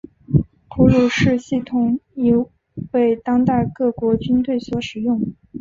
[0.67, 2.33] 普鲁士系统已
[2.91, 5.21] 为当代各国军队所使用。